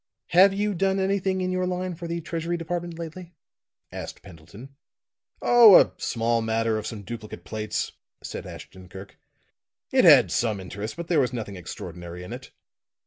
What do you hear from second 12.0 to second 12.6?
in it."